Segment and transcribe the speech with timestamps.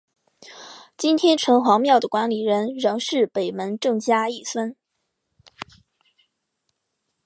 [0.97, 4.75] 今天城隍庙的管理人仍是北门郑家裔孙。